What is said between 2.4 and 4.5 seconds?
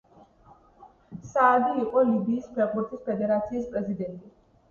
ფეხბურთის ფედერაციის პრეზიდენტი.